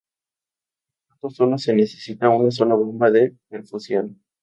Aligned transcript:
Por 1.09 1.15
lo 1.15 1.21
tanto, 1.21 1.29
solo 1.35 1.57
se 1.59 1.75
necesita 1.75 2.27
una 2.29 2.49
sola 2.49 2.73
bomba 2.73 3.11
de 3.11 3.37
perfusión. 3.47 4.19